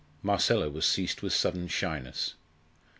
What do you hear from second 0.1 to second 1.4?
Marcella was seized with